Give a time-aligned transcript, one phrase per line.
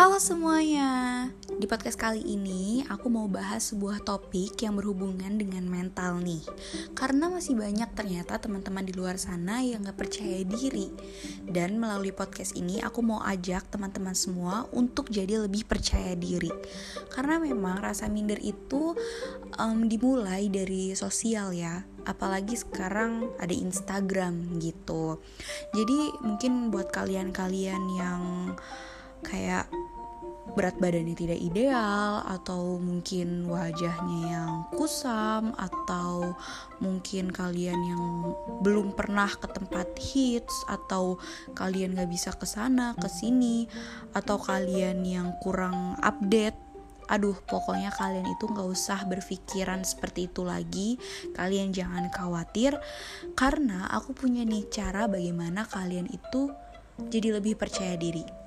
[0.00, 1.28] Halo semuanya,
[1.60, 6.40] di podcast kali ini aku mau bahas sebuah topik yang berhubungan dengan mental nih.
[6.96, 10.88] Karena masih banyak ternyata teman-teman di luar sana yang gak percaya diri.
[11.44, 16.48] Dan melalui podcast ini aku mau ajak teman-teman semua untuk jadi lebih percaya diri.
[17.12, 18.96] Karena memang rasa minder itu
[19.60, 21.84] um, dimulai dari sosial ya.
[22.08, 25.20] Apalagi sekarang ada Instagram gitu.
[25.76, 28.22] Jadi mungkin buat kalian-kalian yang
[29.20, 29.68] kayak
[30.54, 36.34] berat badannya tidak ideal atau mungkin wajahnya yang kusam atau
[36.82, 38.04] mungkin kalian yang
[38.64, 41.16] belum pernah ke tempat hits atau
[41.54, 43.70] kalian gak bisa ke sana ke sini
[44.14, 46.56] atau kalian yang kurang update.
[47.10, 50.94] Aduh pokoknya kalian itu nggak usah berpikiran seperti itu lagi.
[51.34, 52.78] Kalian jangan khawatir
[53.34, 56.54] karena aku punya nih cara bagaimana kalian itu
[57.10, 58.39] jadi lebih percaya diri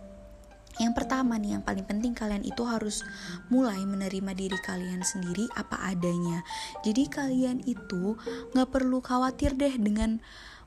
[0.81, 3.05] yang pertama nih, yang paling penting kalian itu harus
[3.53, 6.41] mulai menerima diri kalian sendiri apa adanya.
[6.81, 8.17] Jadi kalian itu
[8.57, 10.17] nggak perlu khawatir deh dengan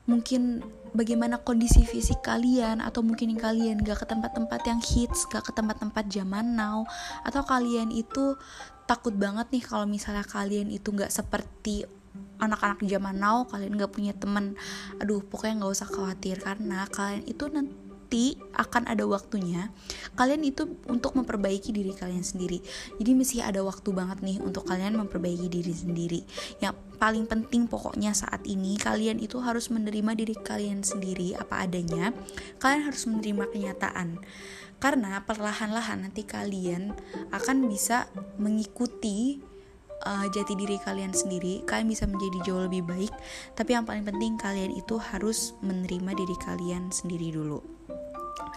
[0.07, 0.63] mungkin
[0.95, 6.07] bagaimana kondisi fisik kalian atau mungkin kalian gak ke tempat-tempat yang hits, gak ke tempat-tempat
[6.07, 6.87] zaman now
[7.27, 8.39] atau kalian itu
[8.87, 11.83] takut banget nih kalau misalnya kalian itu nggak seperti
[12.39, 14.55] anak-anak zaman now kalian gak punya temen
[15.03, 19.67] aduh pokoknya nggak usah khawatir karena kalian itu nanti nanti akan ada waktunya
[20.15, 22.63] kalian itu untuk memperbaiki diri kalian sendiri.
[22.95, 26.23] Jadi mesti ada waktu banget nih untuk kalian memperbaiki diri sendiri.
[26.63, 32.15] Yang paling penting pokoknya saat ini kalian itu harus menerima diri kalian sendiri apa adanya.
[32.63, 34.23] Kalian harus menerima kenyataan.
[34.79, 36.95] Karena perlahan-lahan nanti kalian
[37.35, 38.07] akan bisa
[38.39, 39.43] mengikuti
[40.05, 43.13] uh, jati diri kalian sendiri, kalian bisa menjadi jauh lebih baik.
[43.55, 47.77] Tapi yang paling penting kalian itu harus menerima diri kalian sendiri dulu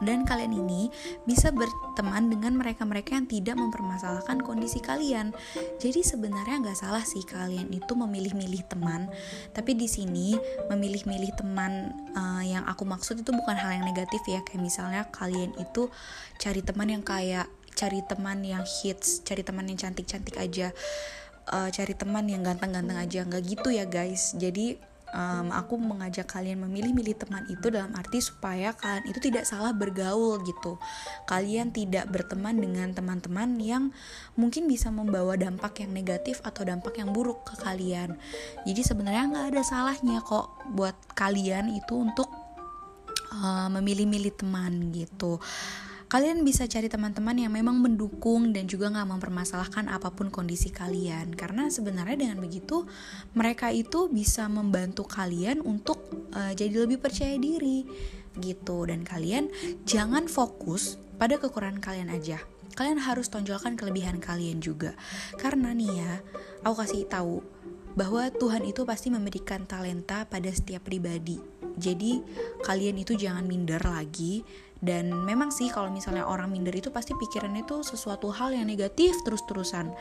[0.01, 0.89] dan kalian ini
[1.29, 5.37] bisa berteman dengan mereka-mereka yang tidak mempermasalahkan kondisi kalian.
[5.77, 9.12] Jadi sebenarnya nggak salah sih kalian itu memilih-milih teman,
[9.53, 10.34] tapi di sini
[10.73, 15.53] memilih-milih teman uh, yang aku maksud itu bukan hal yang negatif ya, kayak misalnya kalian
[15.61, 15.93] itu
[16.41, 17.47] cari teman yang kayak
[17.77, 20.73] cari teman yang hits, cari teman yang cantik-cantik aja.
[21.50, 24.78] Uh, cari teman yang ganteng-ganteng aja nggak gitu ya guys jadi
[25.15, 30.41] um, aku mengajak kalian memilih-milih teman itu dalam arti supaya kalian itu tidak salah bergaul
[30.47, 30.78] gitu.
[31.27, 33.84] Kalian tidak berteman dengan teman-teman yang
[34.38, 38.17] mungkin bisa membawa dampak yang negatif atau dampak yang buruk ke kalian.
[38.67, 42.31] Jadi sebenarnya nggak ada salahnya kok buat kalian itu untuk
[43.34, 45.43] uh, memilih-milih teman gitu
[46.10, 51.31] kalian bisa cari teman-teman yang memang mendukung dan juga nggak mempermasalahkan apa pun kondisi kalian.
[51.38, 52.82] Karena sebenarnya dengan begitu
[53.38, 56.03] mereka itu bisa membantu kalian untuk
[56.34, 57.87] uh, jadi lebih percaya diri
[58.43, 58.91] gitu.
[58.91, 59.54] Dan kalian
[59.87, 62.43] jangan fokus pada kekurangan kalian aja.
[62.75, 64.99] Kalian harus tonjolkan kelebihan kalian juga.
[65.38, 66.12] Karena nih ya
[66.66, 67.38] aku kasih tahu
[67.94, 71.38] bahwa Tuhan itu pasti memberikan talenta pada setiap pribadi.
[71.78, 72.19] Jadi
[72.66, 74.43] kalian itu jangan minder lagi
[74.81, 79.13] dan memang sih kalau misalnya orang minder itu pasti pikirannya itu sesuatu hal yang negatif
[79.29, 79.93] terus-terusan.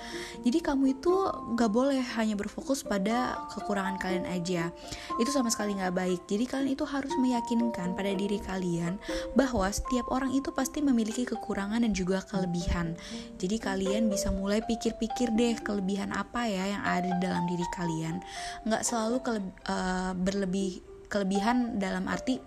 [0.44, 1.14] Jadi kamu itu
[1.60, 4.72] gak boleh hanya berfokus pada kekurangan kalian aja.
[5.20, 6.24] Itu sama sekali gak baik.
[6.32, 8.96] Jadi kalian itu harus meyakinkan pada diri kalian
[9.36, 12.96] bahwa setiap orang itu pasti memiliki kekurangan dan juga kelebihan.
[13.36, 18.24] Jadi kalian bisa mulai pikir-pikir deh kelebihan apa ya yang ada di dalam diri kalian.
[18.64, 20.80] Nggak selalu keleb- uh, berlebih
[21.12, 22.40] kelebihan dalam arti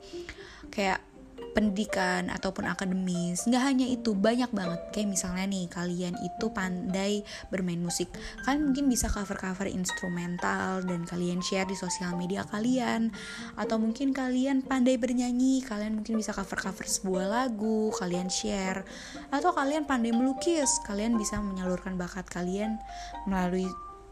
[0.72, 1.11] kayak
[1.53, 4.80] pendidikan ataupun akademis nggak hanya itu banyak banget.
[4.94, 7.12] Kayak misalnya nih kalian itu pandai
[7.50, 8.08] bermain musik.
[8.47, 13.12] Kalian mungkin bisa cover cover instrumental dan kalian share di sosial media kalian.
[13.58, 18.86] Atau mungkin kalian pandai bernyanyi kalian mungkin bisa cover cover sebuah lagu kalian share.
[19.34, 22.81] Atau kalian pandai melukis kalian bisa menyalurkan bakat kalian
[23.28, 23.69] melalui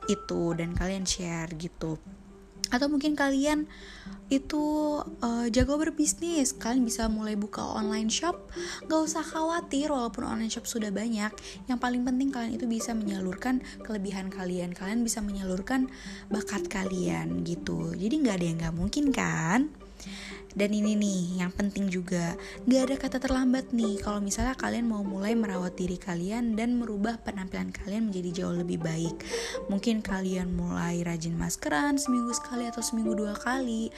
[0.09, 2.01] itu dan kalian share gitu
[2.71, 3.67] atau mungkin kalian
[4.31, 6.55] itu uh, jago berbisnis.
[6.55, 8.51] Kalian bisa mulai buka online shop.
[8.87, 11.35] Gak usah khawatir walaupun online shop sudah banyak.
[11.67, 14.71] Yang paling penting kalian itu bisa menyalurkan kelebihan kalian.
[14.71, 15.91] Kalian bisa menyalurkan
[16.31, 17.91] bakat kalian gitu.
[17.99, 19.80] Jadi nggak ada yang nggak mungkin kan
[20.51, 22.35] dan ini nih yang penting juga.
[22.67, 27.23] Gak ada kata terlambat nih Kalau misalnya kalian mau mulai merawat diri kalian Dan merubah
[27.23, 29.15] penampilan kalian menjadi jauh lebih baik.
[29.71, 33.95] Mungkin kalian mulai rajin maskeran Seminggu sekali atau seminggu dua kali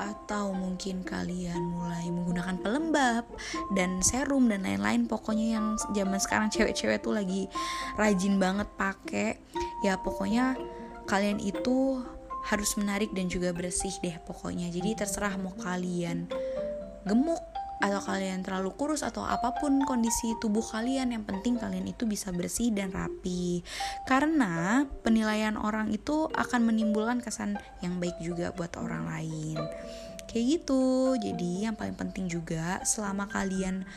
[0.00, 3.28] Atau mungkin kalian mulai menggunakan pelembab
[3.76, 5.04] Dan serum dan lain-lain.
[5.04, 7.44] Pokoknya yang zaman sekarang cewek-cewek tuh lagi
[8.00, 9.36] rajin banget pakai.
[9.84, 10.56] Ya pokoknya
[11.04, 12.00] kalian itu
[12.48, 14.72] harus menarik dan juga bersih deh pokoknya.
[14.72, 16.30] Jadi terserah mau kalian
[17.04, 17.40] gemuk
[17.80, 22.28] atau kalian terlalu kurus atau apa pun kondisi tubuh kalian yang penting kalian itu bisa
[22.28, 23.64] bersih dan rapi.
[24.04, 29.56] Karena penilaian orang itu akan menimbulkan kesan yang baik juga buat orang lain.
[30.28, 31.16] Kayak gitu.
[31.16, 33.88] Jadi yang paling penting juga selama kalian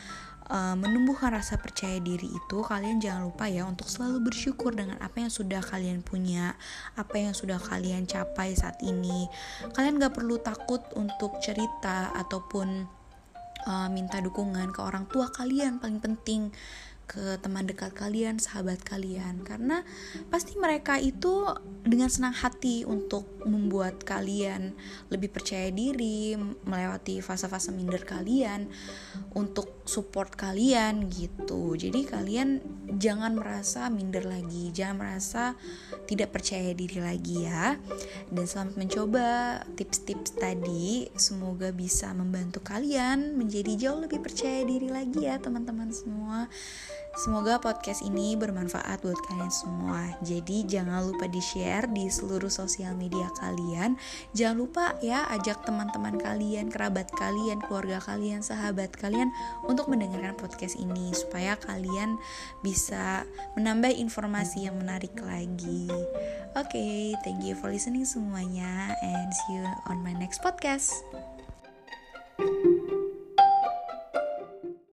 [0.50, 5.24] uh, menumbuhkan rasa percaya diri itu kalian jangan lupa ya untuk selalu bersyukur dengan apa
[5.24, 6.56] yang sudah kalian punya
[6.98, 9.28] apa yang sudah kalian capai saat ini.
[9.72, 12.84] Kalian gak perlu takut untuk cerita ataupun
[13.68, 16.52] uh, minta dukungan ke orang tua kalian paling penting
[17.04, 19.84] ke teman dekat kalian, sahabat kalian, karena
[20.32, 21.46] pasti mereka itu
[21.84, 24.72] dengan senang hati untuk membuat kalian
[25.12, 26.34] lebih percaya diri,
[26.64, 28.72] melewati fase-fase minder kalian,
[29.36, 31.76] untuk support kalian gitu.
[31.76, 32.64] Jadi kalian
[32.96, 35.44] jangan merasa minder lagi, jangan merasa
[36.08, 37.76] tidak percaya diri lagi ya.
[38.32, 39.26] Dan selamat mencoba
[39.76, 46.48] tips-tips tadi, semoga bisa membantu kalian menjadi jauh lebih percaya diri lagi ya teman-teman semua.
[47.14, 50.18] Semoga podcast ini bermanfaat buat kalian semua.
[50.26, 53.94] Jadi jangan lupa di-share di seluruh sosial media kalian.
[54.34, 59.30] Jangan lupa ya ajak teman-teman kalian, kerabat kalian, keluarga kalian, sahabat kalian
[59.62, 62.18] untuk mendengarkan podcast ini supaya kalian
[62.66, 63.22] bisa
[63.54, 65.86] menambah informasi yang menarik lagi.
[66.58, 70.90] Oke, okay, thank you for listening semuanya and see you on my next podcast.